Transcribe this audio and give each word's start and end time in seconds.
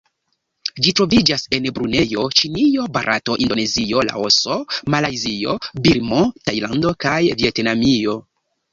Ĝi 0.85 0.93
troviĝas 0.99 1.43
en 1.57 1.67
Brunejo, 1.75 2.23
Ĉinio, 2.39 2.87
Barato, 2.97 3.37
Indonezio, 3.47 4.03
Laoso, 4.09 4.59
Malajzio, 4.97 5.57
Birmo, 5.87 6.27
Tajlando 6.51 6.99
kaj 7.07 7.19
Vjetnamio. 7.47 8.23